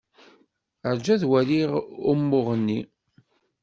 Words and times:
Rju 0.95 1.09
ad 1.15 1.23
waliɣ 1.29 1.71
umuɣ-nni. 2.11 2.79